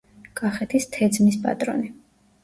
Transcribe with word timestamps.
კახეთის 0.39 0.87
თეძმის 0.95 1.37
პატრონი. 1.43 1.91